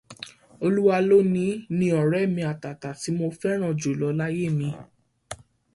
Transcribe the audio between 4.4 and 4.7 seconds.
mi.